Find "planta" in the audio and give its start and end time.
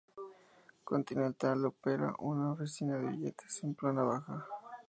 3.75-4.01